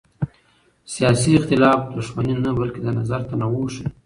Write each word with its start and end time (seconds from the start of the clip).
سیاسي 0.93 1.31
اختلاف 1.37 1.79
دښمني 1.95 2.35
نه 2.45 2.51
بلکې 2.57 2.79
د 2.83 2.87
نظر 2.99 3.19
تنوع 3.29 3.65
ښيي 3.73 3.87